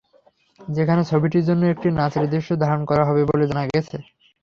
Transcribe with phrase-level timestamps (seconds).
[0.59, 3.97] যেখানে ছবিটির জন্য একটি নাচের দৃশ্য ধারণ করা হবে বলে জানা গেছে।